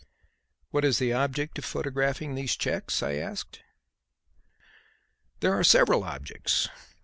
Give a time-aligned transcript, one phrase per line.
[0.71, 3.61] "What is the object of photographing these cheques?" I asked.
[5.41, 6.69] "There are several objects.